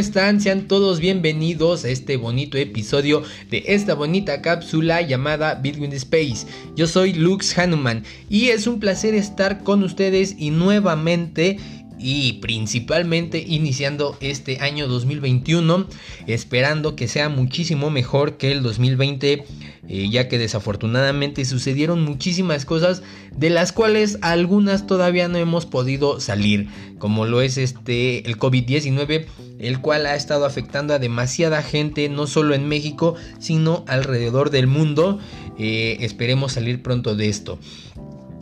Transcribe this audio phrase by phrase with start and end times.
[0.00, 0.40] Están?
[0.40, 6.46] Sean todos bienvenidos a este bonito episodio de esta bonita cápsula llamada Between Space.
[6.74, 11.58] Yo soy Lux Hanuman y es un placer estar con ustedes y nuevamente
[12.00, 15.86] y principalmente iniciando este año 2021
[16.26, 19.44] esperando que sea muchísimo mejor que el 2020
[19.88, 23.02] eh, ya que desafortunadamente sucedieron muchísimas cosas
[23.36, 26.68] de las cuales algunas todavía no hemos podido salir
[26.98, 29.26] como lo es este el COVID-19
[29.58, 34.66] el cual ha estado afectando a demasiada gente no solo en México sino alrededor del
[34.66, 35.18] mundo.
[35.58, 37.58] Eh, esperemos salir pronto de esto.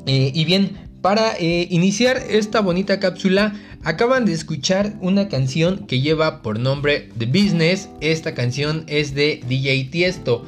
[0.07, 6.03] Eh, y bien para eh, iniciar esta bonita cápsula, acaban de escuchar una canción que
[6.03, 7.89] lleva por nombre The Business.
[8.03, 10.45] Esta canción es de DJ Tiesto.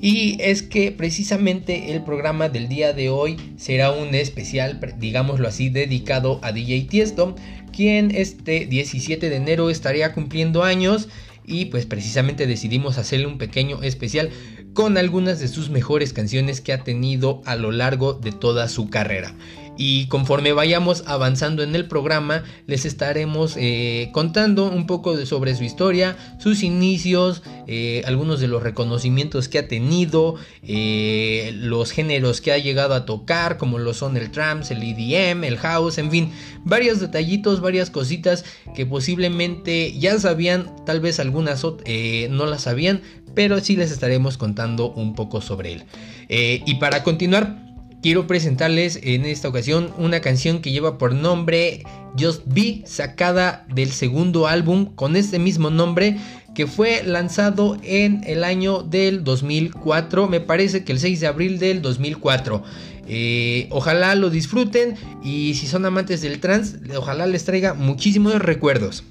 [0.00, 5.68] Y es que precisamente el programa del día de hoy será un especial, digámoslo así,
[5.68, 7.36] dedicado a DJ Tiesto,
[7.76, 11.10] quien este 17 de enero estaría cumpliendo años
[11.44, 14.30] y pues precisamente decidimos hacerle un pequeño especial
[14.72, 18.88] con algunas de sus mejores canciones que ha tenido a lo largo de toda su
[18.88, 19.34] carrera.
[19.80, 25.62] Y conforme vayamos avanzando en el programa, les estaremos eh, contando un poco sobre su
[25.62, 30.34] historia, sus inicios, eh, algunos de los reconocimientos que ha tenido,
[30.64, 35.44] eh, los géneros que ha llegado a tocar, como lo son el trance, el EDM,
[35.44, 36.32] el house, en fin,
[36.64, 43.02] varios detallitos, varias cositas que posiblemente ya sabían, tal vez algunas no las sabían,
[43.34, 45.84] pero sí les estaremos contando un poco sobre él.
[46.28, 47.67] y para continuar,
[48.02, 51.82] quiero presentarles en esta ocasión una canción que lleva por nombre
[52.18, 56.16] Just Be, sacada del segundo álbum con este mismo nombre
[56.54, 61.58] que fue lanzado en el año del 2004, me parece que el 6 de abril
[61.58, 62.64] del 2004.
[63.06, 69.04] Eh, ojalá lo disfruten y si son amantes del trance, ojalá les traiga muchísimos recuerdos.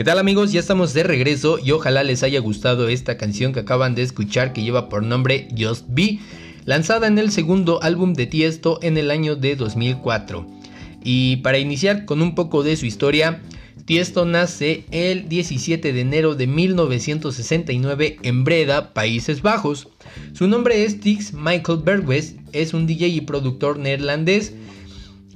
[0.00, 0.50] ¿Qué tal amigos?
[0.50, 4.54] Ya estamos de regreso y ojalá les haya gustado esta canción que acaban de escuchar
[4.54, 6.20] que lleva por nombre Just Be,
[6.64, 10.46] lanzada en el segundo álbum de Tiesto en el año de 2004.
[11.04, 13.42] Y para iniciar con un poco de su historia,
[13.84, 19.88] Tiesto nace el 17 de enero de 1969 en Breda, Países Bajos.
[20.32, 24.54] Su nombre es Tix Michael Bergwes, es un DJ y productor neerlandés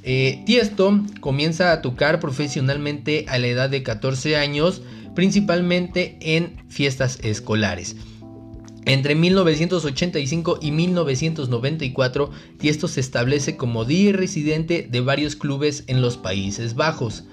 [0.05, 4.83] eh, Tiesto comienza a tocar profesionalmente a la edad de 14 años,
[5.15, 7.97] principalmente en fiestas escolares.
[8.87, 16.19] Entre 1985 y 1994, Tiesto se establece como DJ residente de varios clubes en los
[16.19, 17.25] Países Bajos.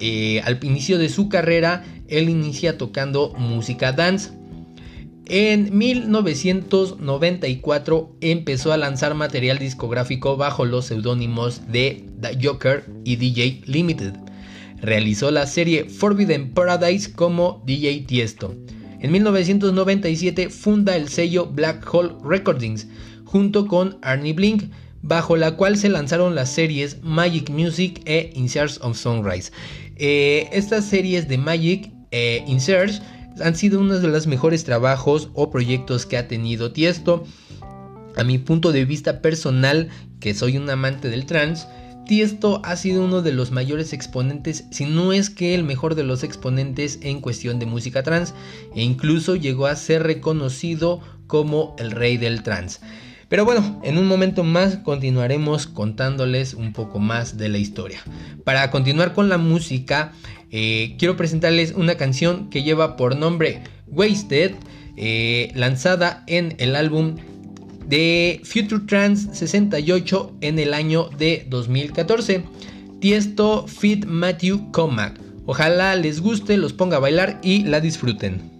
[0.00, 4.30] Eh, al inicio de su carrera, él inicia tocando música dance.
[5.30, 13.60] En 1994 empezó a lanzar material discográfico bajo los seudónimos de The Joker y DJ
[13.66, 14.14] Limited.
[14.80, 18.54] Realizó la serie Forbidden Paradise como DJ Tiesto.
[19.00, 22.86] En 1997 funda el sello Black Hole Recordings
[23.26, 28.80] junto con Arnie Blink, bajo la cual se lanzaron las series Magic Music e Inserts
[28.80, 29.52] of Sunrise.
[29.96, 33.02] Eh, estas series de Magic e Inserts
[33.40, 37.24] han sido uno de los mejores trabajos o proyectos que ha tenido Tiesto.
[38.16, 39.88] A mi punto de vista personal,
[40.20, 41.66] que soy un amante del trance,
[42.06, 46.04] Tiesto ha sido uno de los mayores exponentes, si no es que el mejor de
[46.04, 48.32] los exponentes en cuestión de música trance,
[48.74, 52.80] e incluso llegó a ser reconocido como el rey del trance.
[53.28, 58.00] Pero bueno, en un momento más continuaremos contándoles un poco más de la historia.
[58.42, 60.12] Para continuar con la música,
[60.50, 64.52] eh, quiero presentarles una canción que lleva por nombre Wasted,
[64.96, 67.16] eh, lanzada en el álbum
[67.86, 72.44] de Future Trans 68 en el año de 2014.
[73.00, 75.20] Tiesto Fit Matthew Comac.
[75.46, 78.58] Ojalá les guste, los ponga a bailar y la disfruten.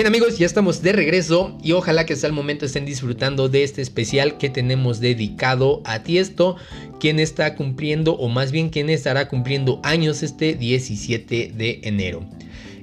[0.00, 3.64] Bien amigos, ya estamos de regreso y ojalá que hasta el momento estén disfrutando de
[3.64, 6.56] este especial que tenemos dedicado a Tiesto,
[6.98, 12.24] quien está cumpliendo o más bien quien estará cumpliendo años este 17 de enero.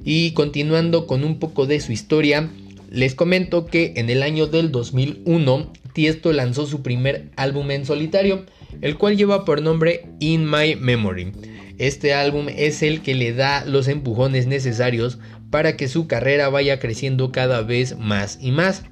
[0.06, 2.51] Y continuando con un poco de su historia,
[2.91, 8.45] les comento que en el año del 2001 Tiesto lanzó su primer álbum en solitario,
[8.82, 11.32] el cual lleva por nombre In My Memory.
[11.80, 16.79] Este álbum es el que le da los empujones necesarios para que su carrera vaya
[16.79, 18.83] creciendo cada vez más y más.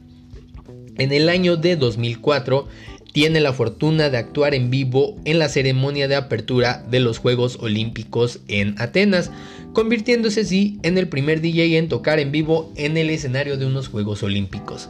[0.98, 2.68] En el año de 2004
[3.16, 7.58] tiene la fortuna de actuar en vivo en la ceremonia de apertura de los Juegos
[7.62, 9.32] Olímpicos en Atenas,
[9.74, 13.88] convirtiéndose así en el primer DJ en tocar en vivo en el escenario de unos
[13.88, 14.90] Juegos Olímpicos.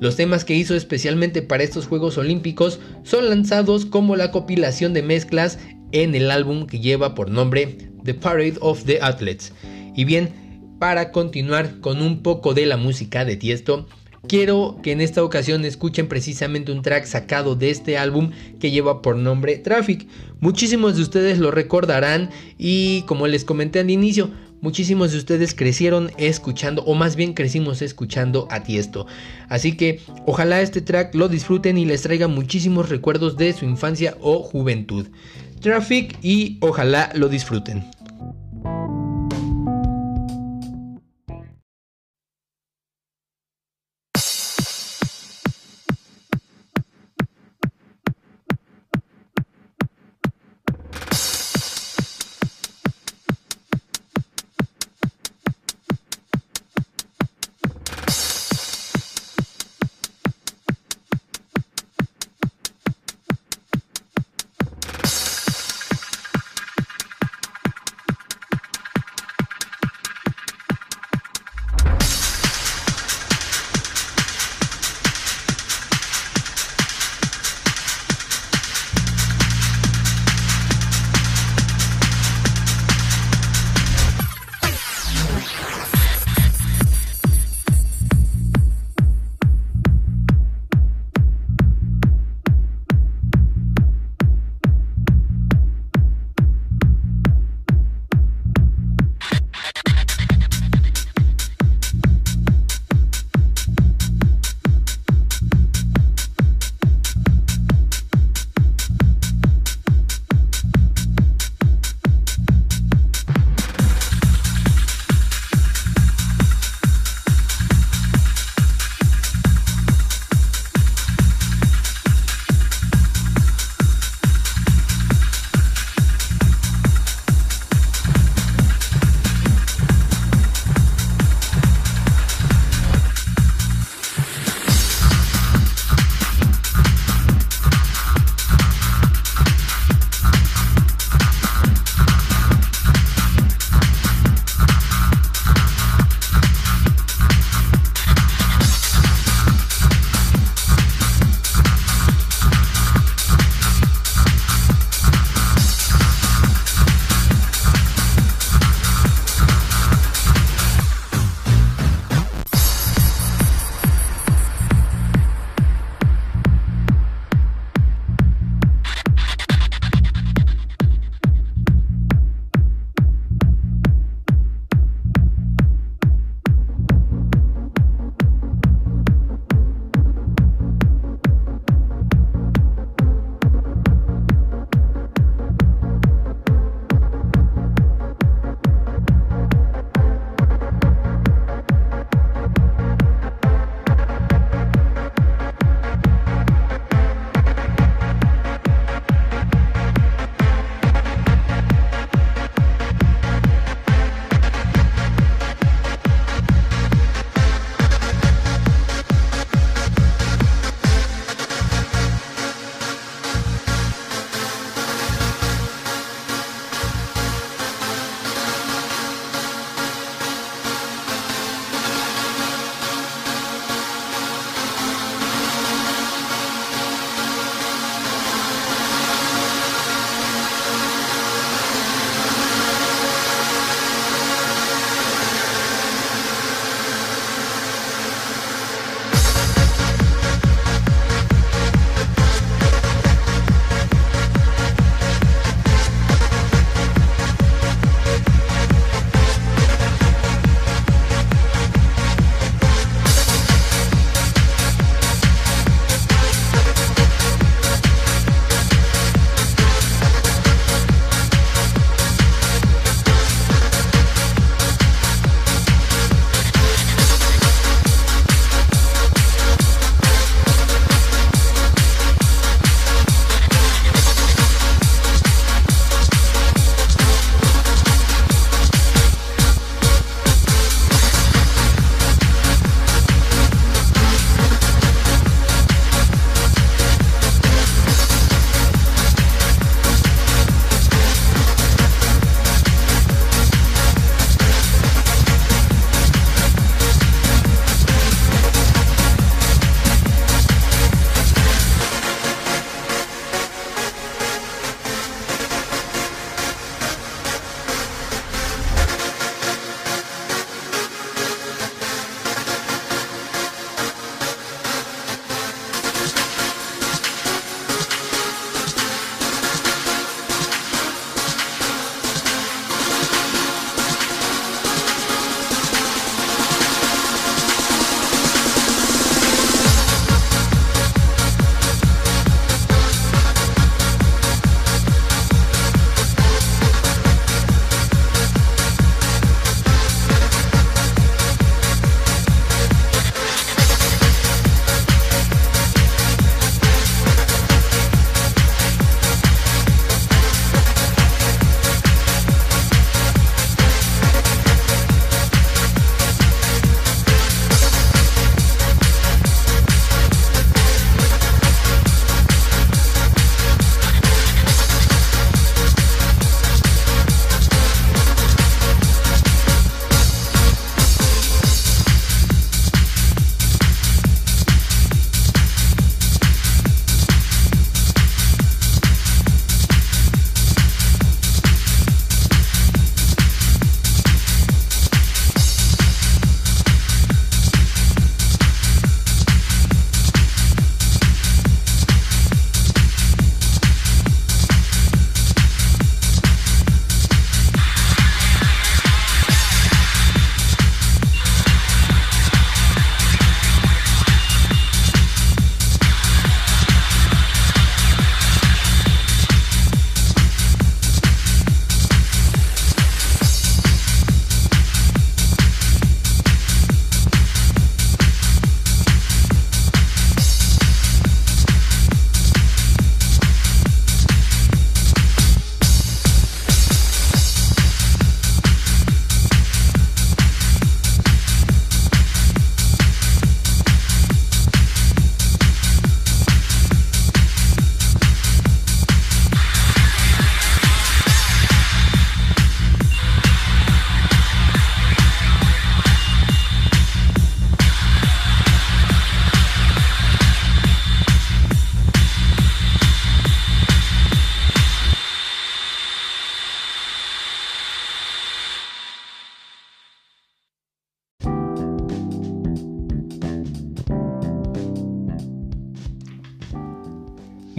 [0.00, 5.02] Los temas que hizo especialmente para estos Juegos Olímpicos son lanzados como la compilación de
[5.02, 5.58] mezclas
[5.92, 9.52] en el álbum que lleva por nombre The Parade of the Athletes.
[9.94, 10.30] Y bien,
[10.80, 13.86] para continuar con un poco de la música de Tiesto,
[14.26, 19.02] quiero que en esta ocasión escuchen precisamente un track sacado de este álbum que lleva
[19.02, 20.08] por nombre Traffic.
[20.40, 24.30] Muchísimos de ustedes lo recordarán y como les comenté al inicio,
[24.62, 29.06] muchísimos de ustedes crecieron escuchando o más bien crecimos escuchando a Tiesto.
[29.50, 34.16] Así que ojalá este track lo disfruten y les traiga muchísimos recuerdos de su infancia
[34.22, 35.08] o juventud.
[35.60, 37.84] Traffic y ojalá lo disfruten.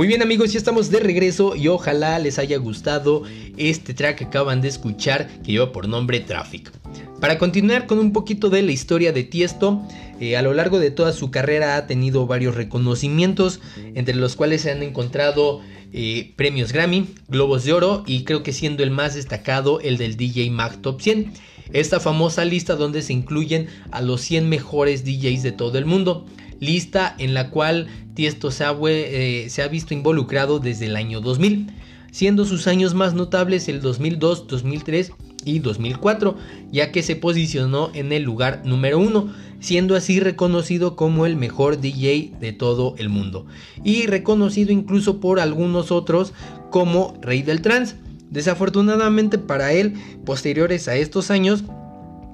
[0.01, 3.21] Muy bien amigos, ya estamos de regreso y ojalá les haya gustado
[3.55, 6.71] este track que acaban de escuchar que lleva por nombre Traffic.
[7.19, 9.83] Para continuar con un poquito de la historia de Tiesto,
[10.19, 13.59] eh, a lo largo de toda su carrera ha tenido varios reconocimientos,
[13.93, 15.61] entre los cuales se han encontrado
[15.93, 20.17] eh, premios Grammy, Globos de Oro y creo que siendo el más destacado el del
[20.17, 21.31] DJ Mag Top 100.
[21.73, 26.25] Esta famosa lista donde se incluyen a los 100 mejores DJs de todo el mundo
[26.61, 31.67] lista en la cual Tiesto se ha, eh, visto involucrado desde el año 2000,
[32.11, 35.11] siendo sus años más notables el 2002, 2003
[35.43, 36.37] y 2004,
[36.71, 41.81] ya que se posicionó en el lugar número uno, siendo así reconocido como el mejor
[41.81, 43.45] DJ de todo el mundo,
[43.83, 46.33] y reconocido incluso por algunos otros
[46.69, 47.95] como Rey del Trans.
[48.29, 49.93] Desafortunadamente para él,
[50.25, 51.65] posteriores a estos años,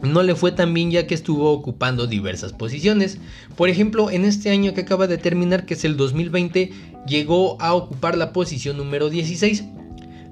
[0.02, 3.18] no le fue tan bien ya que estuvo ocupando diversas posiciones.
[3.56, 6.72] Por ejemplo, en este año que acaba de terminar, que es el 2020,
[7.08, 9.64] llegó a ocupar la posición número 16.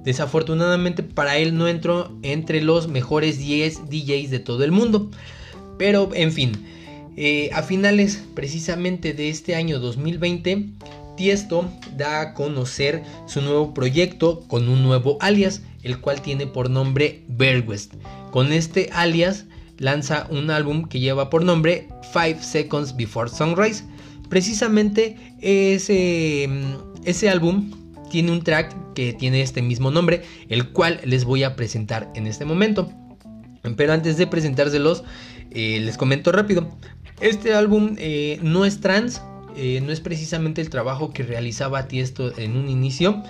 [0.04, 5.10] Desafortunadamente para él no entró entre los mejores 10 DJs de todo el mundo.
[5.80, 6.52] Pero en fin,
[7.18, 10.70] eh, a finales precisamente de este año 2020,
[11.16, 16.70] Tiesto da a conocer su nuevo proyecto con un nuevo alias, el cual tiene por
[16.70, 17.24] nombre
[17.66, 17.94] West.
[18.32, 19.46] Con este alias
[19.78, 23.84] lanza un álbum que lleva por nombre 5 Seconds Before Sunrise.
[24.30, 27.72] Precisamente ese, mm, ese álbum
[28.10, 32.28] tiene un track que tiene este mismo nombre, el cual les voy a presentar en
[32.28, 32.92] este momento.
[33.76, 35.04] Pero antes de presentárselos,
[35.52, 36.70] eh, les comento rápido.
[37.22, 39.22] Este álbum eh, no es trans,
[39.56, 43.24] eh, no es precisamente el trabajo que realizaba Tiesto en un inicio.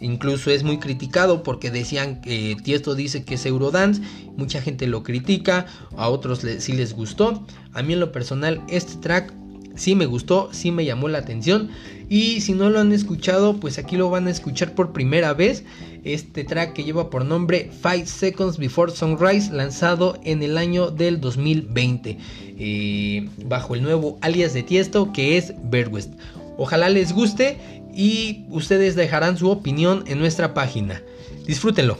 [0.00, 4.02] Incluso es muy criticado porque decían que Tiesto dice que es Eurodance.
[4.36, 7.44] Mucha gente lo critica, a otros sí les gustó.
[7.72, 9.32] A mí en lo personal este track
[9.74, 11.70] sí me gustó, sí me llamó la atención.
[12.08, 15.64] Y si no lo han escuchado, pues aquí lo van a escuchar por primera vez.
[16.04, 21.20] Este track que lleva por nombre 5 Seconds Before Sunrise, lanzado en el año del
[21.20, 22.18] 2020,
[22.58, 25.54] eh, bajo el nuevo alias de Tiesto que es
[25.90, 26.12] West.
[26.56, 27.56] Ojalá les guste
[27.98, 31.02] y ustedes dejarán su opinión en nuestra página.
[31.48, 31.98] Disfrútenlo.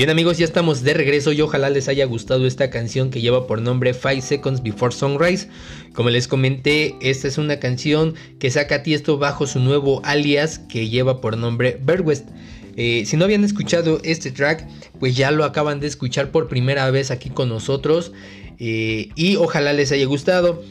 [0.00, 3.46] Bien amigos, ya estamos de regreso y ojalá les haya gustado esta canción que lleva
[3.46, 5.48] por nombre 5 Seconds Before Sunrise.
[5.92, 10.88] Como les comenté, esta es una canción que saca Tiesto bajo su nuevo alias que
[10.88, 12.30] lleva por nombre West.
[12.78, 14.66] Eh, si no habían escuchado este track,
[14.98, 18.12] pues ya lo acaban de escuchar por primera vez aquí con nosotros
[18.58, 20.62] eh, y ojalá les haya gustado.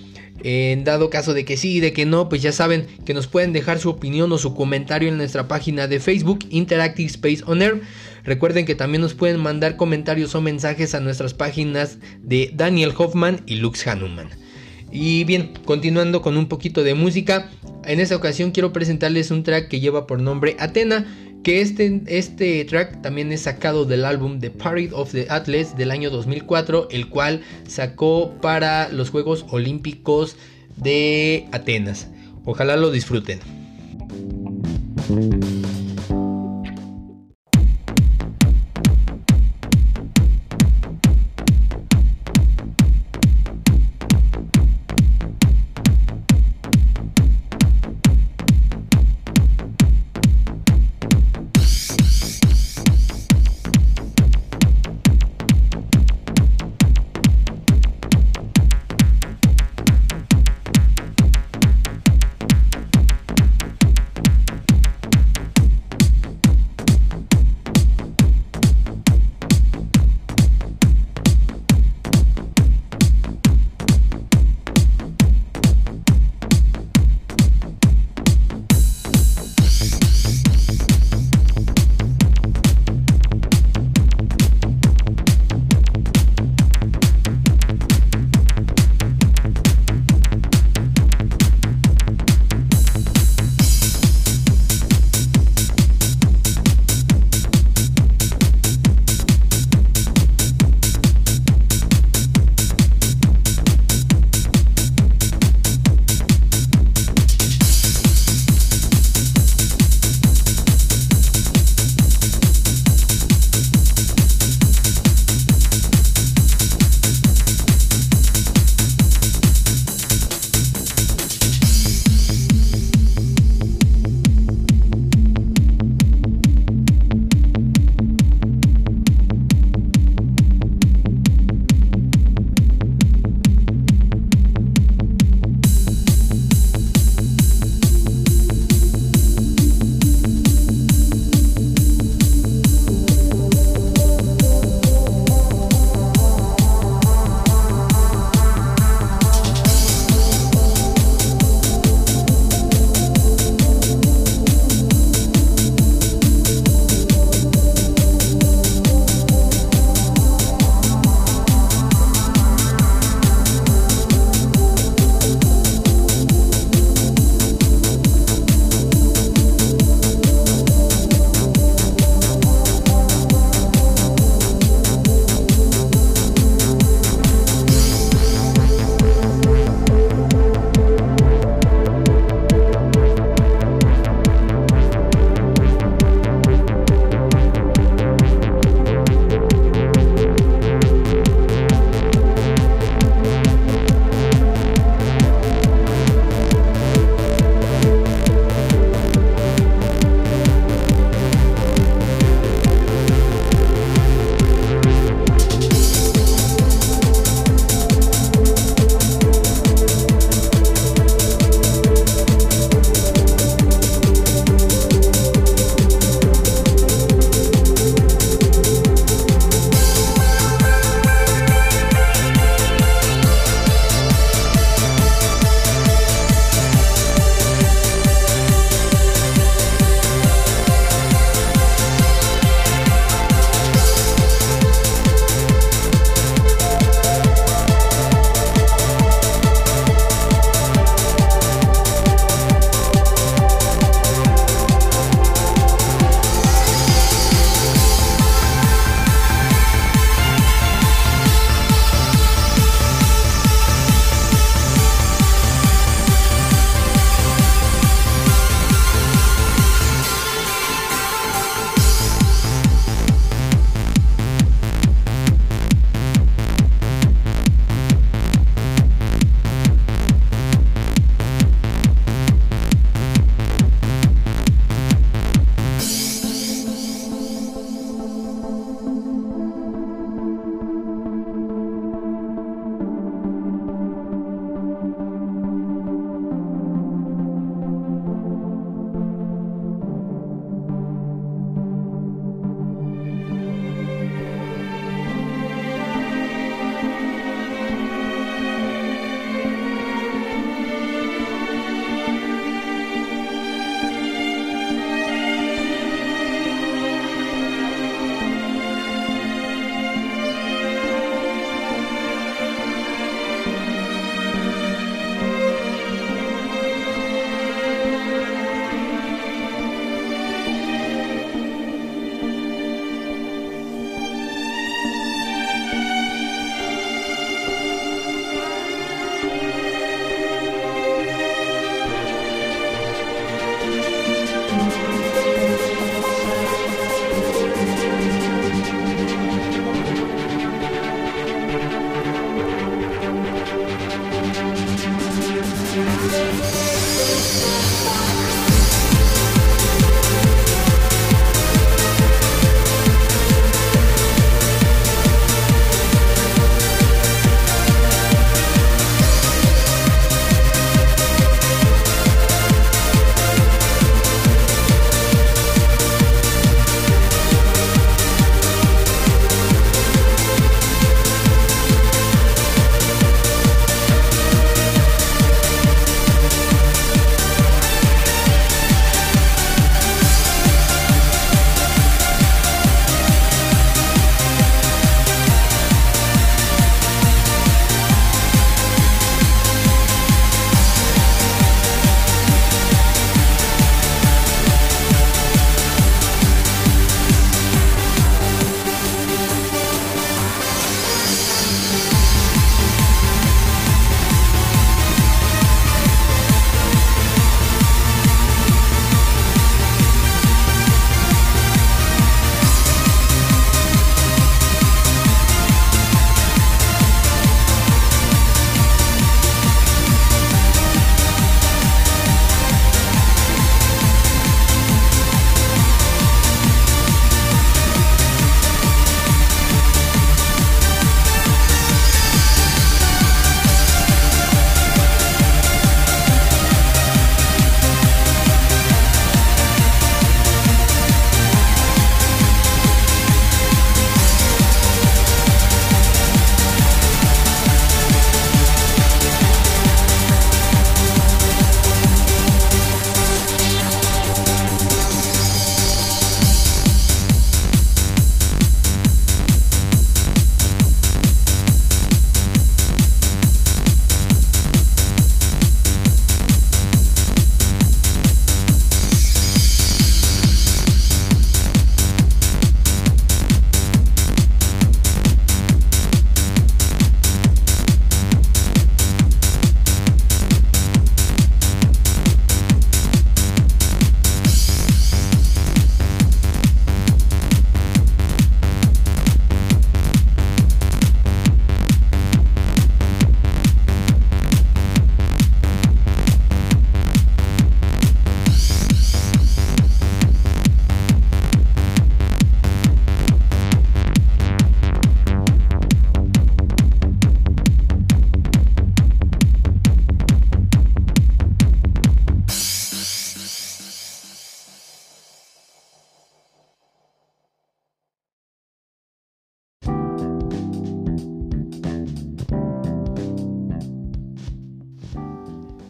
[0.41, 3.53] En dado caso de que sí, de que no, pues ya saben que nos pueden
[3.53, 7.81] dejar su opinión o su comentario en nuestra página de Facebook Interactive Space On Air.
[8.23, 13.41] Recuerden que también nos pueden mandar comentarios o mensajes a nuestras páginas de Daniel Hoffman
[13.45, 14.29] y Lux Hanuman.
[14.91, 17.49] Y bien, continuando con un poquito de música,
[17.85, 21.05] en esta ocasión quiero presentarles un track que lleva por nombre Atena
[21.43, 25.91] que este, este track también es sacado del álbum The Parade of the Athletes del
[25.91, 30.35] año 2004, el cual sacó para los Juegos Olímpicos
[30.75, 32.09] de Atenas.
[32.45, 33.39] Ojalá lo disfruten.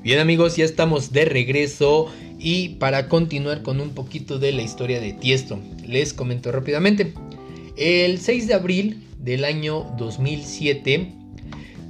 [0.09, 2.07] Bien amigos, ya estamos de regreso
[2.39, 7.13] y para continuar con un poquito de la historia de Tiesto, les comento rápidamente.
[7.77, 11.13] El 6 de abril del año 2007,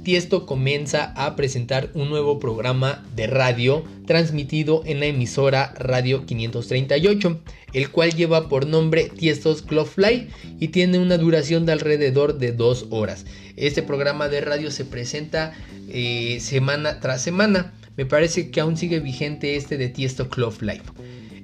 [0.02, 7.40] Tiesto comienza a presentar un nuevo programa de radio transmitido en la emisora Radio 538,
[7.72, 12.52] el cual lleva por nombre Tiestos Club Fly y tiene una duración de alrededor de
[12.52, 13.24] dos horas.
[13.56, 15.54] Este programa de radio se presenta
[15.88, 20.82] eh, semana tras semana me parece que aún sigue vigente este de Tiesto Club Live.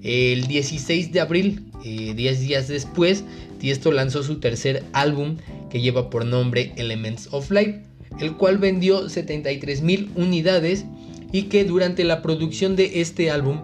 [0.02, 3.24] El 16 de abril, 10 eh, días después,
[3.58, 5.36] Tiesto lanzó su tercer álbum
[5.70, 7.82] que lleva por nombre Elements of Life,
[8.20, 10.84] el cual vendió 73 mil unidades
[11.32, 13.60] y que durante la producción de este álbum,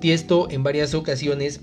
[0.00, 1.60] Tiesto en varias ocasiones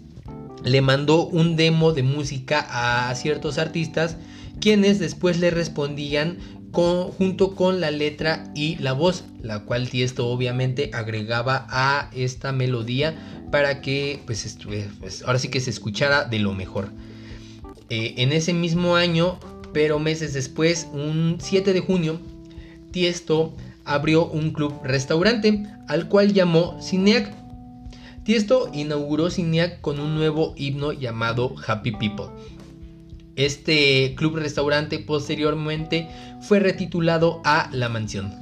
[0.64, 4.18] le mandó un demo de música a ciertos artistas
[4.60, 6.38] quienes después le respondían
[6.72, 13.16] junto con la letra y la voz, la cual Tiesto obviamente agregaba a esta melodía
[13.52, 14.58] para que pues,
[15.00, 16.90] pues ahora sí que se escuchara de lo mejor.
[17.90, 19.38] Eh, en ese mismo año,
[19.74, 22.20] pero meses después, un 7 de junio,
[22.92, 23.54] Tiesto
[23.84, 27.34] abrió un club restaurante al cual llamó Cineac.
[28.24, 32.28] Tiesto inauguró Cineac con un nuevo himno llamado Happy People
[33.46, 36.08] este club restaurante posteriormente
[36.42, 38.34] fue retitulado a La Mansión.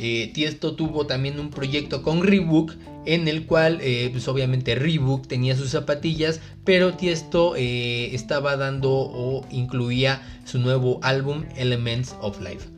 [0.00, 2.72] Eh, Tiesto tuvo también un proyecto con Reebok
[3.04, 8.90] en el cual eh, pues obviamente Reebok tenía sus zapatillas pero Tiesto eh, estaba dando
[8.90, 12.68] o incluía su nuevo álbum Elements of Life.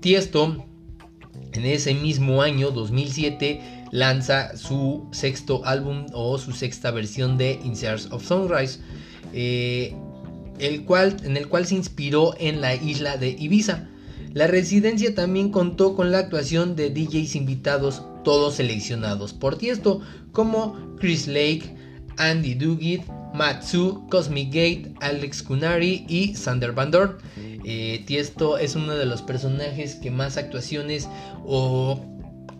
[0.00, 0.66] Tiesto
[1.52, 7.74] en ese mismo año 2007 lanza su sexto álbum o su sexta versión de In
[8.10, 8.80] of Sunrise
[9.34, 9.94] eh,
[10.58, 13.88] el cual, en el cual se inspiró en la isla de Ibiza.
[14.32, 20.00] La residencia también contó con la actuación de DJs invitados, todos seleccionados por Tiesto,
[20.32, 21.74] como Chris Lake,
[22.16, 23.00] Andy Duguid,
[23.34, 26.92] Matsu, Cosmic Gate, Alex Kunari y Sander Van
[27.64, 31.08] eh, Tiesto es uno de los personajes que más actuaciones
[31.44, 32.00] o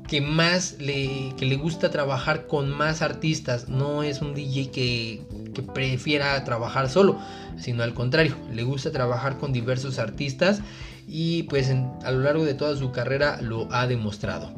[0.08, 3.68] que más le, que le gusta trabajar con más artistas.
[3.68, 5.22] No es un DJ que,
[5.55, 7.18] que prefiera trabajar solo,
[7.57, 10.61] sino al contrario, le gusta trabajar con diversos artistas
[11.09, 11.70] y pues
[12.05, 14.52] a lo largo de toda su carrera lo ha demostrado.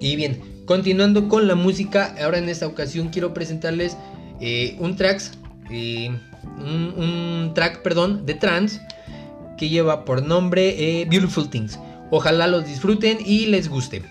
[0.00, 3.96] Y bien, continuando con la música, ahora en esta ocasión quiero presentarles
[4.40, 5.32] eh, un tracks,
[5.70, 6.10] eh,
[6.58, 8.80] un, track, perdón, de trance
[9.56, 11.78] que lleva por nombre eh, Beautiful Things.
[12.10, 14.02] Ojalá los disfruten y les guste.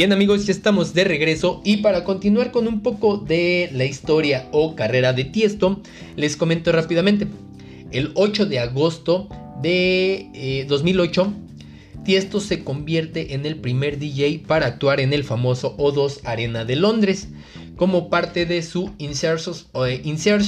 [0.00, 4.48] Bien amigos, ya estamos de regreso y para continuar con un poco de la historia
[4.50, 5.82] o carrera de Tiesto,
[6.16, 7.26] les comento rápidamente.
[7.92, 9.28] El 8 de agosto
[9.60, 15.76] de 2008, eh, Tiesto se convierte en el primer DJ para actuar en el famoso
[15.76, 17.28] O2 Arena de Londres,
[17.76, 19.48] como parte de su In Search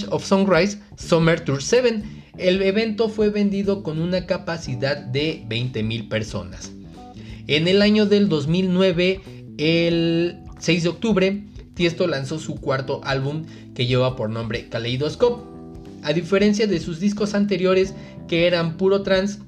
[0.08, 2.00] of, Sunrise Summer Tour 7.
[2.38, 6.72] El evento fue vendido con una capacidad de 20.000 personas.
[7.48, 11.44] En el año del 2009, el 6 de octubre,
[11.74, 13.44] Tiesto lanzó su cuarto álbum
[13.74, 15.44] que lleva por nombre Kaleidoscope.
[16.02, 17.94] A diferencia de sus discos anteriores
[18.26, 19.38] que eran puro trance,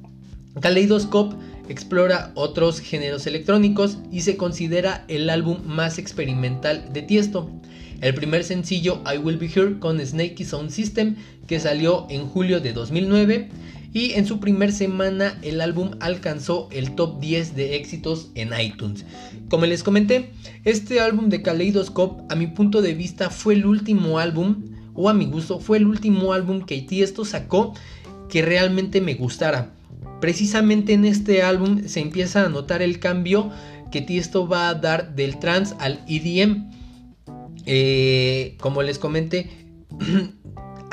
[0.60, 1.34] Kaleidoscope
[1.68, 7.50] explora otros géneros electrónicos y se considera el álbum más experimental de Tiesto.
[8.00, 11.16] El primer sencillo I Will Be Here con Snakey Sound System
[11.48, 13.48] que salió en julio de 2009
[13.94, 19.06] y en su primer semana el álbum alcanzó el top 10 de éxitos en iTunes.
[19.48, 20.32] Como les comenté,
[20.64, 24.64] este álbum de Kaleidoscope a mi punto de vista fue el último álbum,
[24.94, 27.72] o a mi gusto, fue el último álbum que Tiesto sacó
[28.28, 29.70] que realmente me gustara.
[30.20, 33.50] Precisamente en este álbum se empieza a notar el cambio
[33.92, 36.68] que Tiesto va a dar del trance al EDM.
[37.64, 39.50] Eh, como les comenté,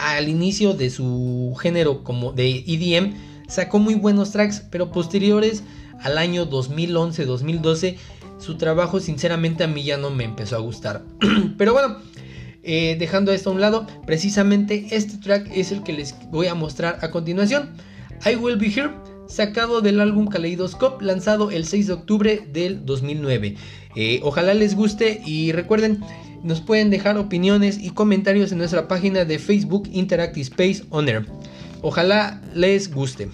[0.02, 3.14] al inicio de su género como de EDM
[3.48, 5.64] sacó muy buenos tracks, pero posteriores
[6.02, 7.98] al año 2011-2012
[8.40, 11.04] su trabajo sinceramente a mí ya no me empezó a gustar.
[11.58, 11.98] pero bueno,
[12.64, 16.56] eh, dejando esto a un lado, precisamente este track es el que les voy a
[16.56, 17.70] mostrar a continuación.
[18.26, 18.92] I Will Be Here,
[19.28, 23.56] sacado del álbum Kaleidoscope, lanzado el 6 de octubre del 2009.
[23.96, 26.02] Eh, ojalá les guste y recuerden
[26.44, 31.06] nos pueden dejar opiniones y comentarios en nuestra página de Facebook Interactive Space On.
[31.82, 33.30] Ojalá les guste.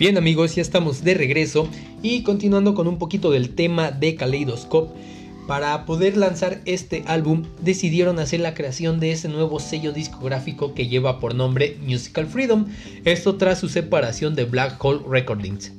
[0.00, 1.68] Bien amigos, ya estamos de regreso
[2.02, 4.98] y continuando con un poquito del tema de Kaleidoscope.
[5.46, 10.88] Para poder lanzar este álbum decidieron hacer la creación de ese nuevo sello discográfico que
[10.88, 12.64] lleva por nombre Musical Freedom,
[13.04, 15.70] esto tras su separación de Black Hole Recordings.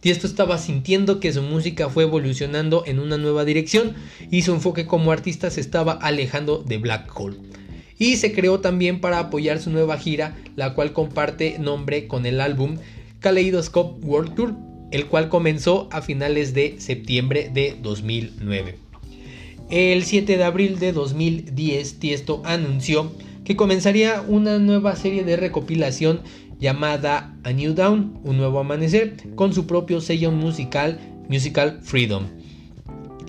[0.00, 3.92] Tiesto estaba sintiendo que su música fue evolucionando en una nueva dirección
[4.30, 7.36] y su enfoque como artista se estaba alejando de Black Hole.
[7.98, 12.40] Y se creó también para apoyar su nueva gira, la cual comparte nombre con el
[12.40, 12.76] álbum
[13.20, 14.54] Kaleidoscope World Tour,
[14.90, 18.76] el cual comenzó a finales de septiembre de 2009.
[19.68, 23.12] El 7 de abril de 2010, Tiesto anunció
[23.44, 26.20] que comenzaría una nueva serie de recopilación
[26.58, 30.98] llamada A New Dawn, un nuevo amanecer, con su propio sello musical
[31.28, 32.24] Musical Freedom.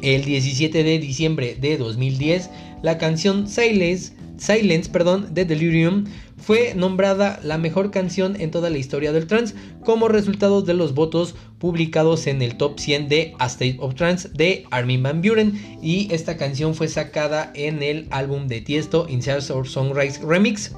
[0.02, 2.50] El 17 de diciembre de 2010,
[2.84, 6.06] la canción Silence, Silence perdón, de Delirium
[6.38, 10.94] fue nombrada la mejor canción en toda la historia del trance como resultado de los
[10.94, 15.80] votos publicados en el top 100 de A State of Trance de Armin Van Buren
[15.82, 20.74] y esta canción fue sacada en el álbum de Tiesto Insert or Songrise Remix.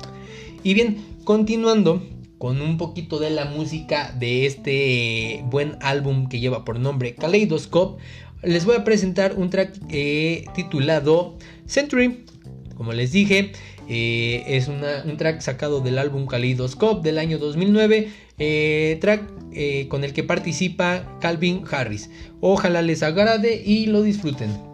[0.64, 2.02] Y bien, continuando
[2.38, 8.02] con un poquito de la música de este buen álbum que lleva por nombre Kaleidoscope,
[8.42, 12.26] les voy a presentar un track eh, titulado Century.
[12.80, 13.52] Como les dije,
[13.90, 18.08] eh, es un track sacado del álbum Kaleidoscope del año 2009,
[18.38, 19.22] eh, track
[19.52, 22.10] eh, con el que participa Calvin Harris.
[22.40, 24.69] Ojalá les agrade y lo disfruten.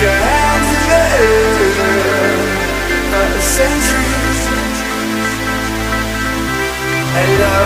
[0.00, 1.90] your hands in the air
[3.40, 4.40] centuries.
[7.16, 7.58] Hello,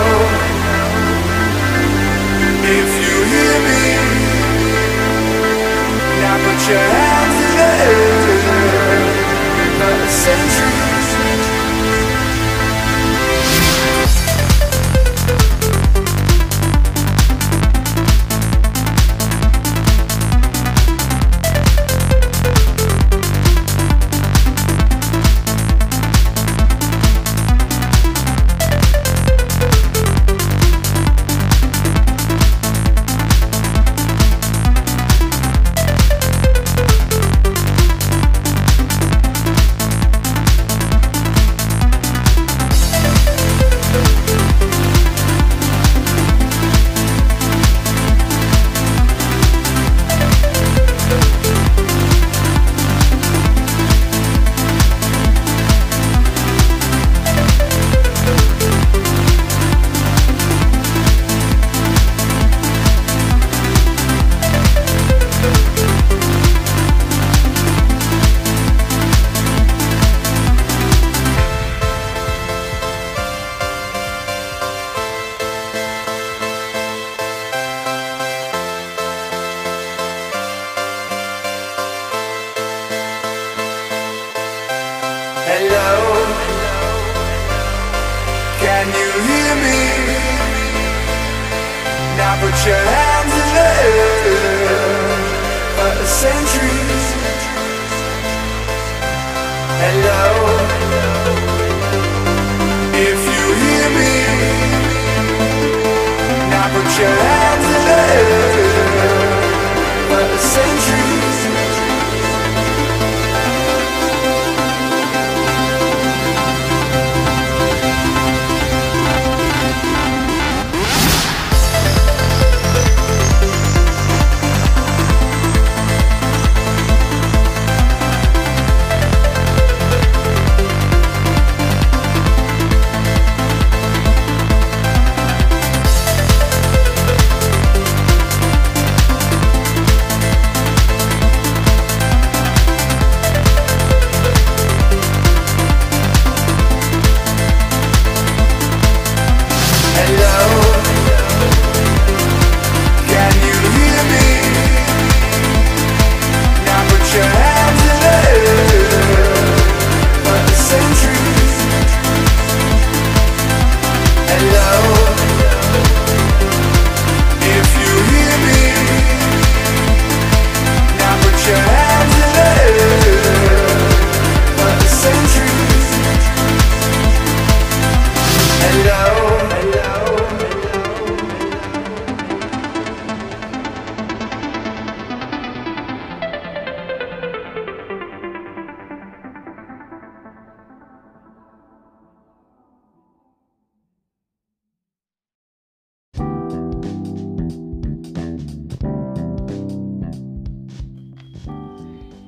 [2.77, 3.81] if you hear me,
[6.21, 8.14] now put your hands in the air.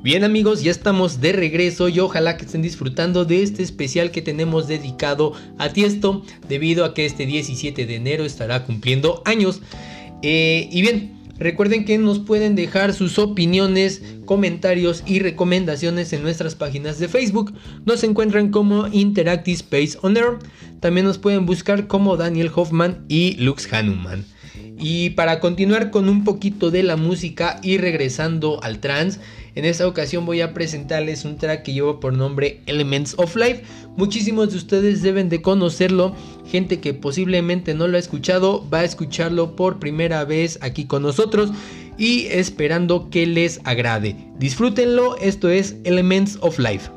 [0.08, 4.22] Bien amigos, ya estamos de regreso y ojalá que estén disfrutando de este especial que
[4.22, 9.60] tenemos dedicado a Tiesto debido a que este 17 de enero estará cumpliendo años.
[10.22, 16.56] Eh, y bien, recuerden que nos pueden dejar sus opiniones, comentarios y recomendaciones en nuestras
[16.56, 17.54] páginas de Facebook.
[17.86, 20.38] Nos encuentran como Interactive Space On Air.
[20.80, 24.24] También nos pueden buscar como Daniel Hoffman y Lux Hanuman.
[24.80, 29.20] Y para continuar con un poquito de la música y regresando al trance,
[29.58, 33.64] en esta ocasión voy a presentarles un track que lleva por nombre Elements of Life.
[33.96, 36.16] Muchísimos de ustedes deben de conocerlo.
[36.46, 41.02] Gente que posiblemente no lo ha escuchado va a escucharlo por primera vez aquí con
[41.02, 41.50] nosotros
[41.98, 44.16] y esperando que les agrade.
[44.38, 46.97] Disfrútenlo, esto es Elements of Life.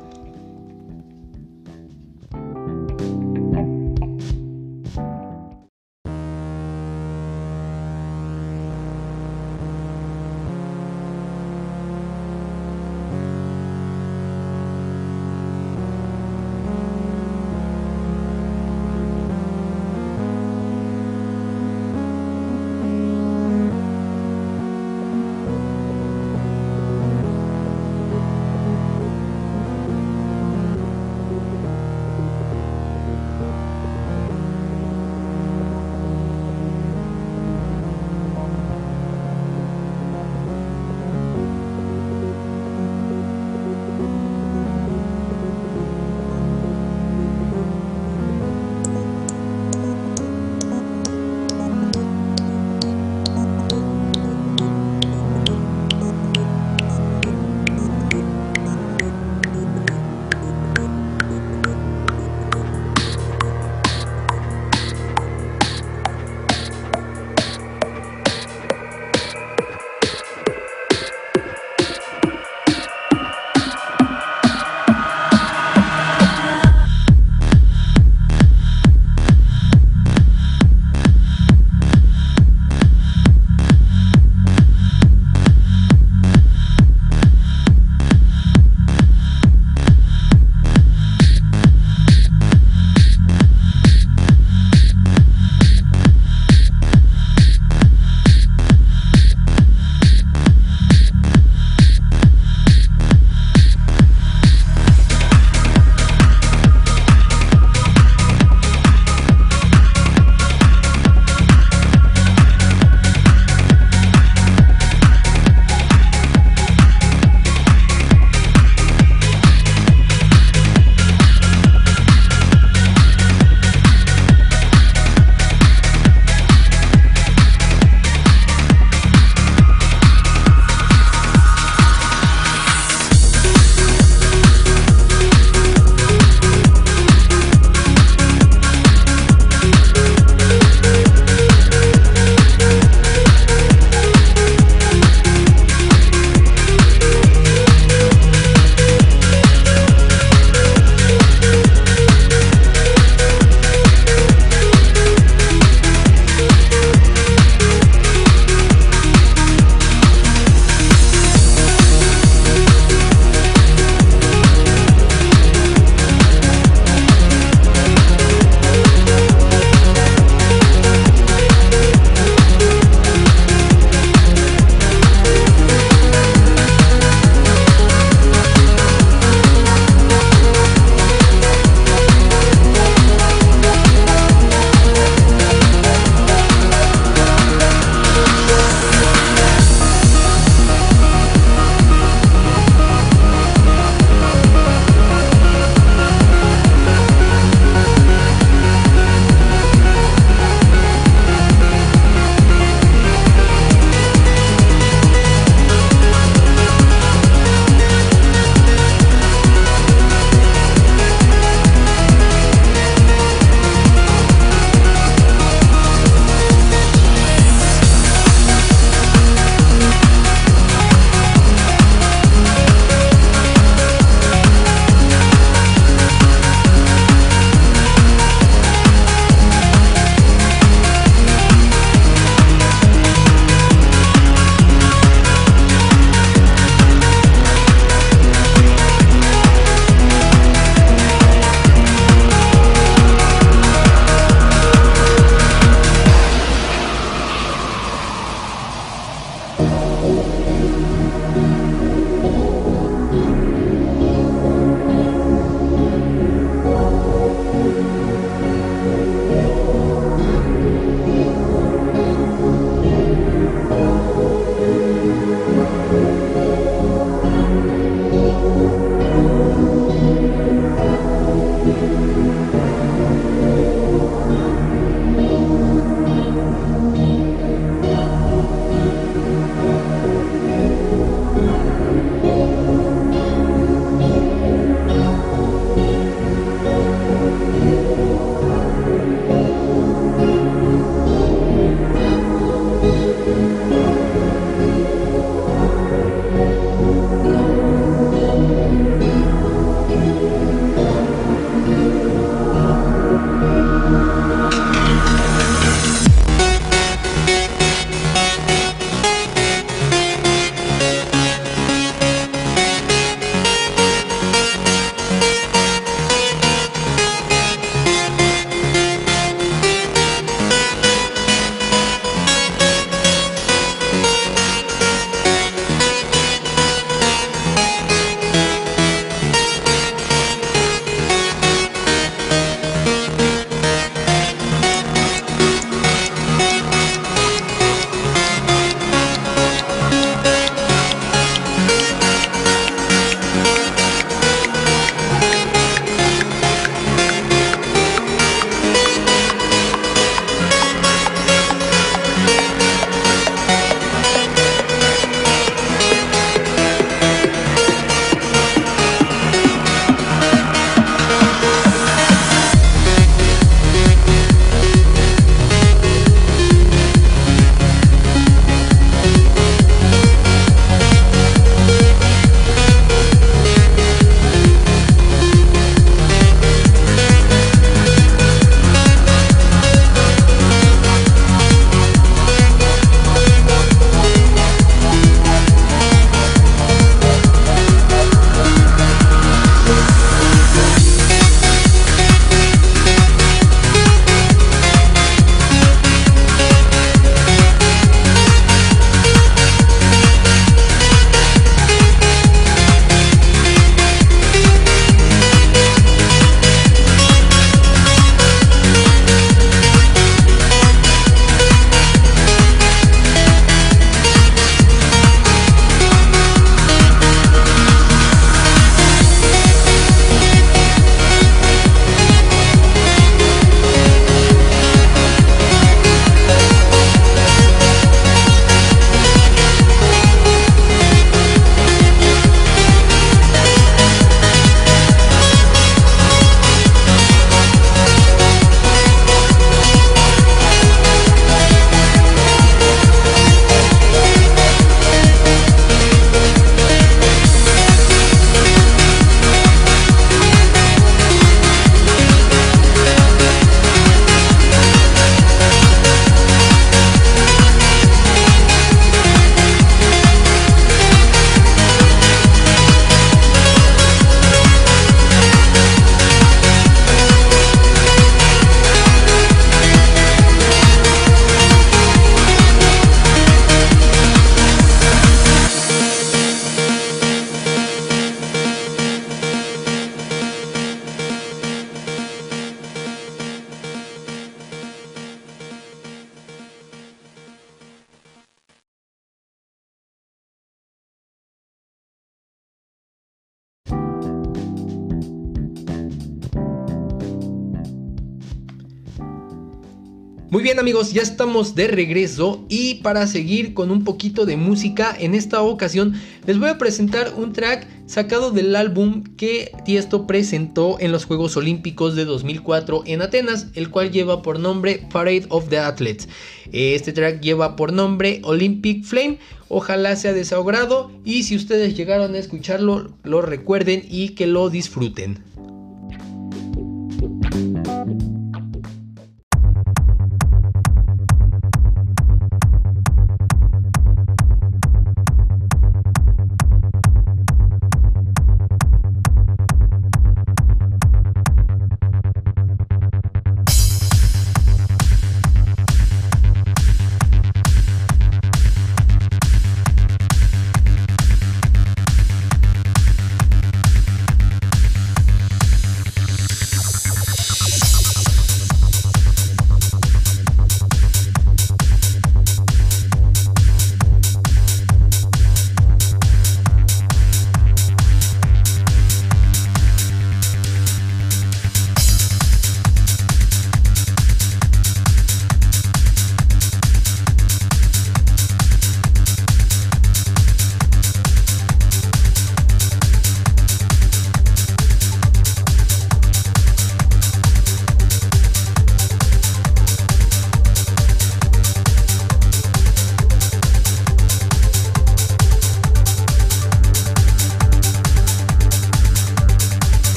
[500.71, 505.41] Amigos, ya estamos de regreso y para seguir con un poquito de música, en esta
[505.41, 505.95] ocasión
[506.25, 511.35] les voy a presentar un track sacado del álbum que Tiesto presentó en los Juegos
[511.35, 516.07] Olímpicos de 2004 en Atenas, el cual lleva por nombre Parade of the Athletes.
[516.53, 519.19] Este track lleva por nombre Olympic Flame,
[519.49, 525.21] ojalá sea desahogado y si ustedes llegaron a escucharlo, lo recuerden y que lo disfruten.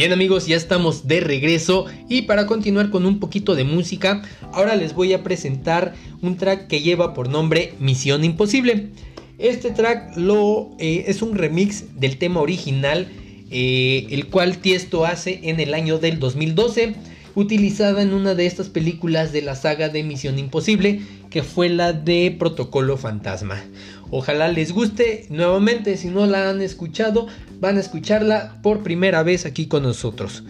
[0.00, 4.74] Bien amigos, ya estamos de regreso y para continuar con un poquito de música, ahora
[4.74, 8.92] les voy a presentar un track que lleva por nombre Misión Imposible.
[9.36, 13.08] Este track lo, eh, es un remix del tema original,
[13.50, 16.94] eh, el cual Tiesto hace en el año del 2012,
[17.34, 21.92] utilizada en una de estas películas de la saga de Misión Imposible, que fue la
[21.92, 23.62] de Protocolo Fantasma.
[24.10, 27.28] Ojalá les guste nuevamente, si no la han escuchado,
[27.60, 30.42] van a escucharla por primera vez aquí con nosotros.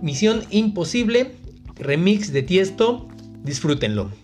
[0.00, 1.32] Misión Imposible,
[1.76, 3.08] remix de Tiesto,
[3.44, 4.21] disfrútenlo.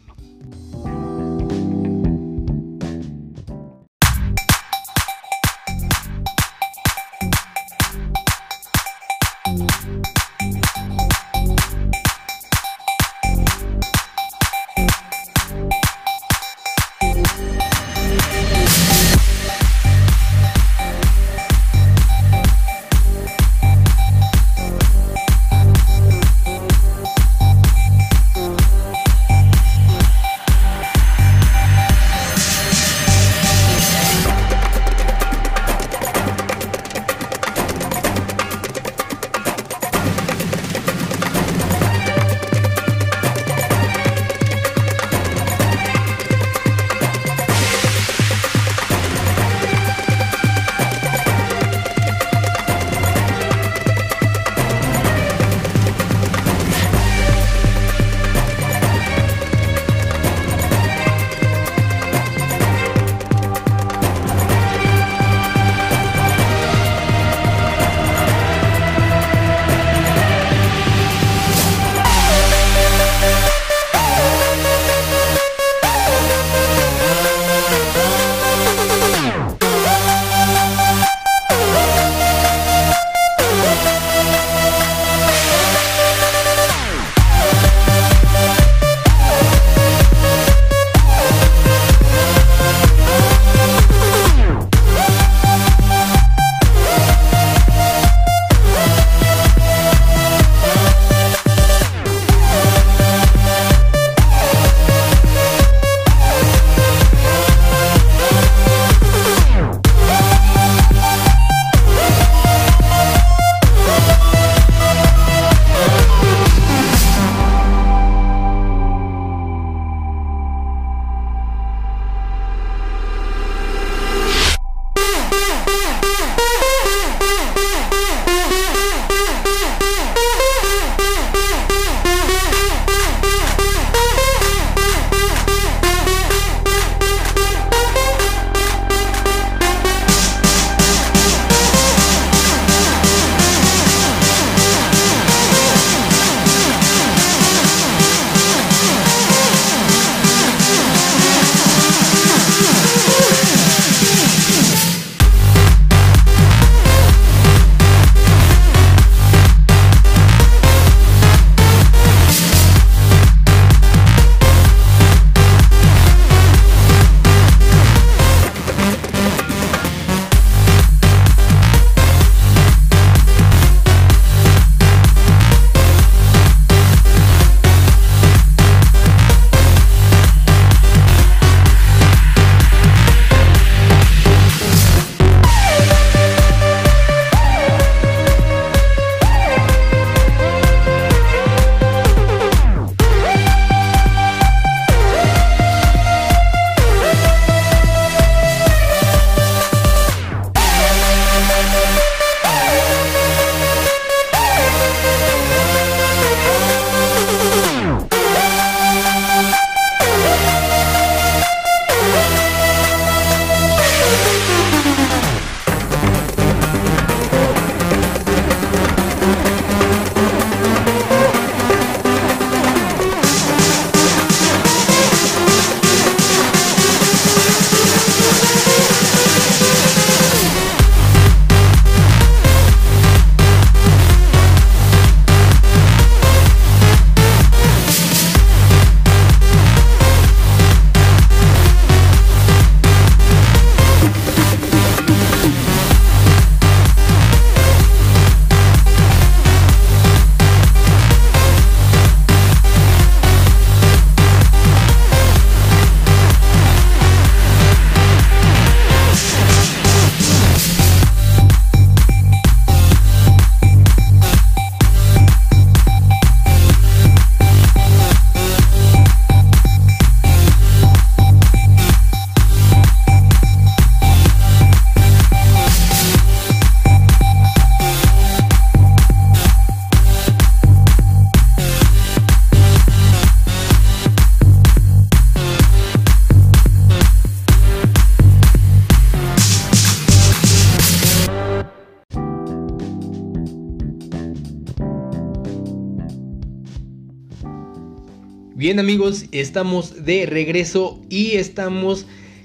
[298.68, 302.04] Bien amigos, estamos de regreso y estamos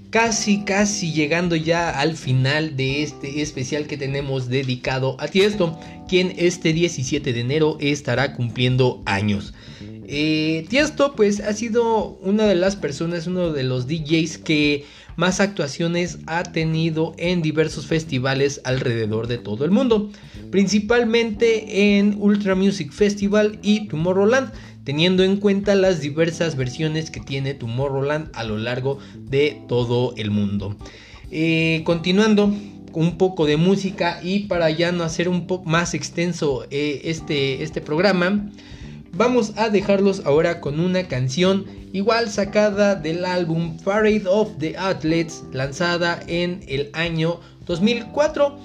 [0.10, 5.78] casi casi llegando ya al final de este especial que tenemos dedicado a Tiesto,
[6.08, 9.54] quien este 17 de enero estará cumpliendo años.
[10.08, 14.86] Eh, Tiesto pues ha sido una de las personas, uno de los DJs que
[15.18, 20.10] más actuaciones ha tenido en diversos festivales alrededor de todo el mundo,
[20.52, 24.52] principalmente en Ultra Music Festival y Tomorrowland
[24.84, 30.32] teniendo en cuenta las diversas versiones que tiene Tomorrowland a lo largo de todo el
[30.32, 30.76] mundo.
[31.32, 32.54] Eh, continuando
[32.94, 37.64] un poco de música y para ya no hacer un poco más extenso eh, este,
[37.64, 38.52] este programa,
[39.12, 45.44] vamos a dejarlos ahora con una canción igual sacada del álbum Parade of the Athletes
[45.52, 48.58] lanzada en el año 2004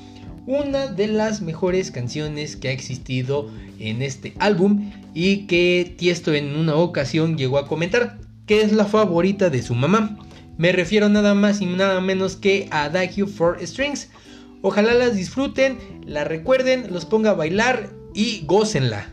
[0.46, 4.90] una de las mejores canciones que ha existido en este álbum
[5.20, 9.74] y que Tiesto en una ocasión llegó a comentar que es la favorita de su
[9.74, 10.16] mamá.
[10.58, 14.10] Me refiero nada más y nada menos que a Adagio for Strings.
[14.62, 15.76] Ojalá las disfruten,
[16.06, 19.12] la recuerden, los ponga a bailar y gócenla.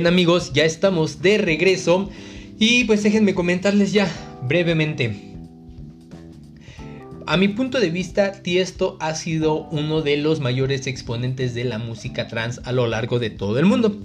[0.00, 2.08] Bien amigos, ya estamos de regreso
[2.58, 4.10] y pues déjenme comentarles ya
[4.48, 5.34] brevemente.
[7.26, 11.78] A mi punto de vista, Tiesto ha sido uno de los mayores exponentes de la
[11.78, 14.00] música trans a lo largo de todo el mundo.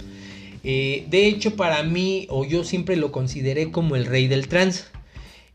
[0.64, 4.84] Eh, de hecho, para mí, o yo siempre lo consideré como el rey del trans.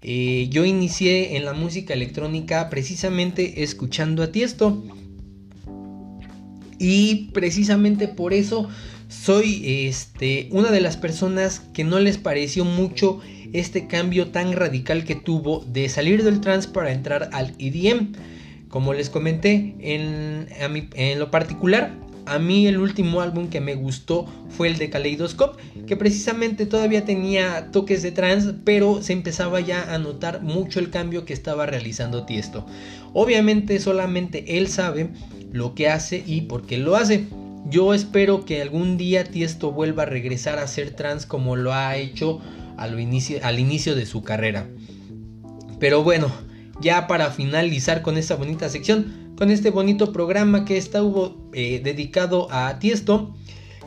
[0.01, 4.83] Eh, yo inicié en la música electrónica precisamente escuchando a Tiesto.
[6.79, 8.67] Y precisamente por eso
[9.11, 13.19] soy este, una de las personas que no les pareció mucho
[13.51, 18.13] este cambio tan radical que tuvo de salir del trance para entrar al EDM.
[18.69, 20.47] Como les comenté, en,
[20.95, 21.93] en lo particular,
[22.25, 27.03] a mí el último álbum que me gustó fue el de Kaleidoscope, que precisamente todavía
[27.03, 31.65] tenía toques de trance, pero se empezaba ya a notar mucho el cambio que estaba
[31.65, 32.65] realizando Tiesto.
[33.11, 35.09] Obviamente solamente él sabe
[35.51, 37.27] lo que hace y por qué lo hace.
[37.71, 41.95] Yo espero que algún día Tiesto vuelva a regresar a ser trans como lo ha
[41.95, 42.41] hecho
[42.75, 44.67] al inicio, al inicio de su carrera.
[45.79, 46.29] Pero bueno,
[46.81, 50.99] ya para finalizar con esta bonita sección, con este bonito programa que está
[51.53, 53.37] eh, dedicado a Tiesto,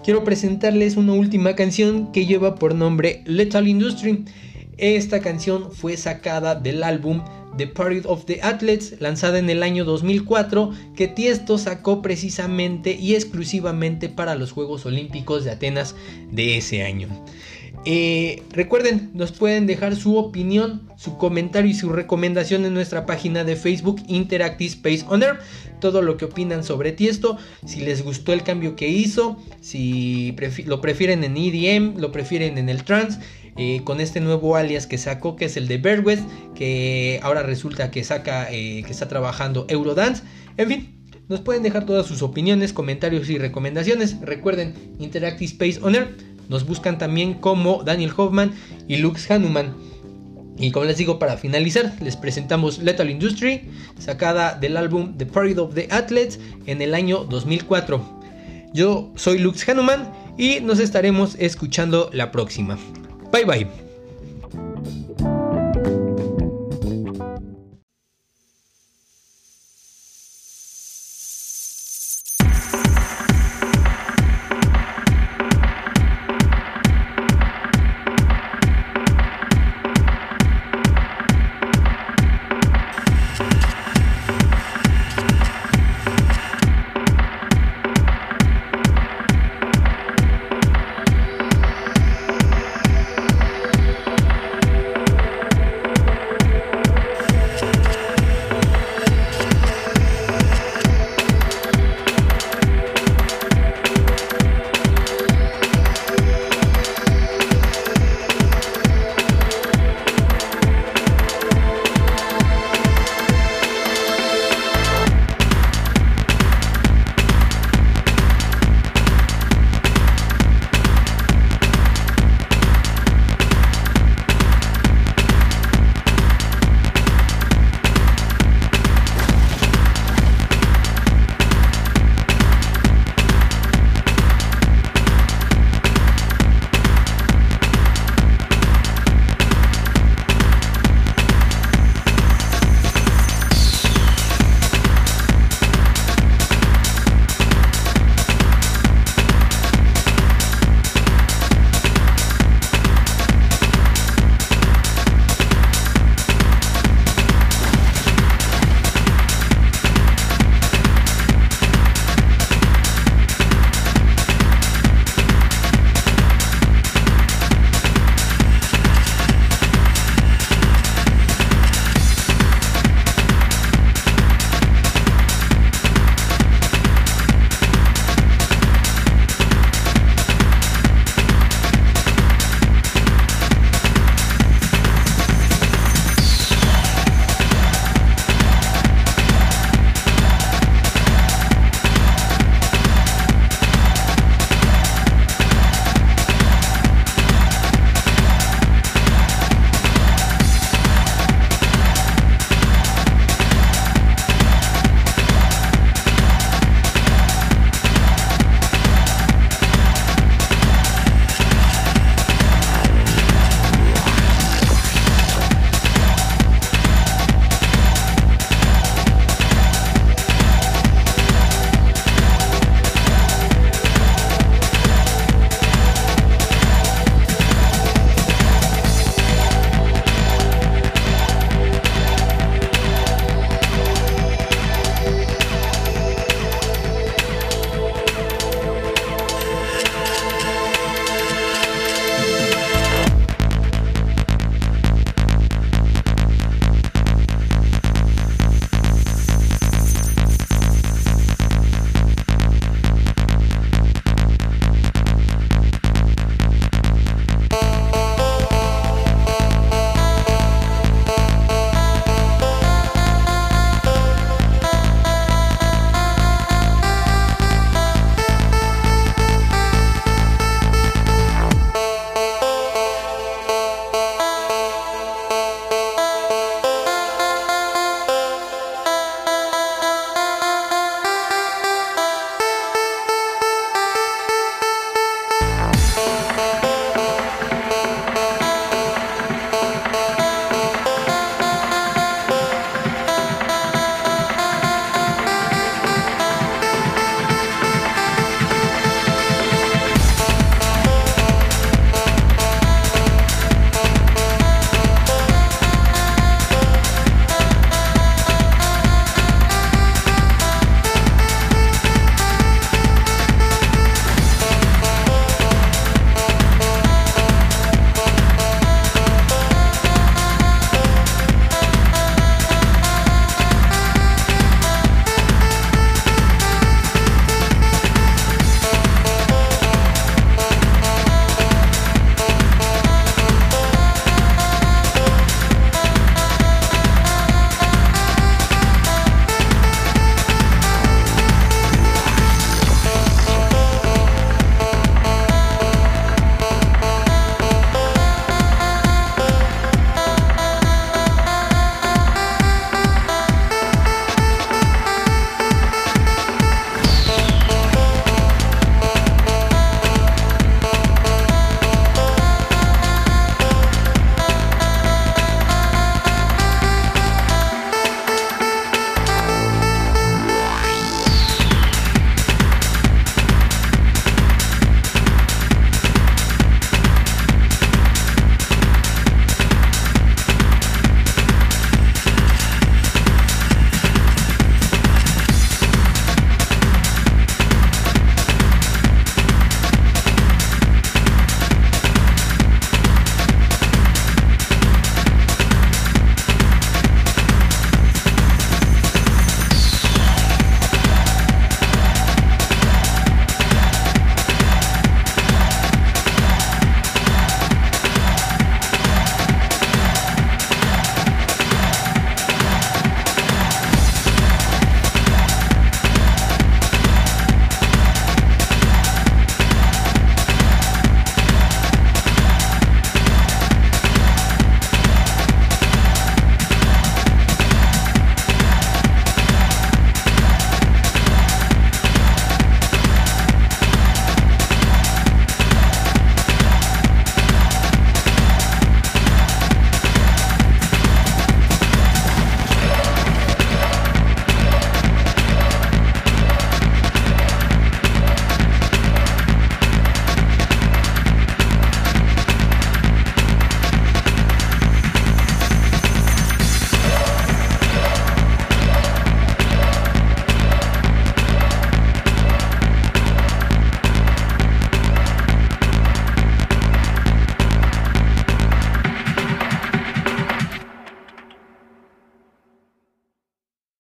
[0.03, 4.25] quiero presentarles una última canción que lleva por nombre Lethal Industry.
[4.79, 7.21] Esta canción fue sacada del álbum
[7.57, 13.15] The Parade of the Athletes, lanzada en el año 2004, que Tiesto sacó precisamente y
[13.15, 15.95] exclusivamente para los Juegos Olímpicos de Atenas
[16.31, 17.09] de ese año.
[17.87, 23.45] Eh, recuerden, nos pueden dejar su opinión, su comentario y su recomendación en nuestra página
[23.45, 25.23] de Facebook Interactive Space On.
[25.81, 27.37] Todo lo que opinan sobre Tiesto,
[27.67, 32.71] si les gustó el cambio que hizo, si lo prefieren en EDM, lo prefieren en
[32.71, 33.21] el trance.
[33.57, 36.25] Eh, con este nuevo alias que sacó, que es el de West
[36.57, 40.25] que ahora resulta que saca, eh, que está trabajando Eurodance.
[40.57, 40.95] En fin,
[41.29, 44.21] nos pueden dejar todas sus opiniones, comentarios y recomendaciones.
[44.21, 46.17] Recuerden, Interactive Space Owner.
[46.49, 48.53] Nos buscan también como Daniel Hoffman
[48.89, 49.75] y Lux Hanuman.
[50.59, 53.63] Y como les digo, para finalizar, les presentamos Lethal Industry,
[53.99, 58.21] sacada del álbum The Parade of the Athletes en el año 2004.
[58.73, 62.79] Yo soy Lux Hanuman y nos estaremos escuchando la próxima.
[63.35, 63.84] バイバイ。